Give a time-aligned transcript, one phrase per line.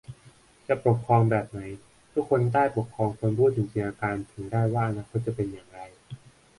[0.67, 1.59] จะปกครองแบบไหน
[2.13, 5.79] ทุกคนใต้ปกครองควรพูดถึงจินตนาการถึงได้ว่าอนาคตจะเป็นอย่างไร